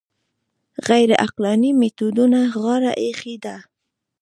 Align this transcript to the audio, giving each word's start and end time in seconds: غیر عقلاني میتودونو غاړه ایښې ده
غیر 0.87 1.09
عقلاني 1.23 1.71
میتودونو 1.81 2.41
غاړه 2.61 2.91
ایښې 3.03 3.35
ده 3.43 3.55